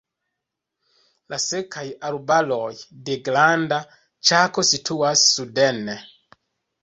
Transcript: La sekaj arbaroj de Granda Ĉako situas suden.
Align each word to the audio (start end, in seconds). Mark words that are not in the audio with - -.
La 1.33 1.37
sekaj 1.41 1.83
arbaroj 2.07 2.71
de 3.09 3.17
Granda 3.27 3.79
Ĉako 4.29 4.63
situas 4.71 5.27
suden. 5.35 5.93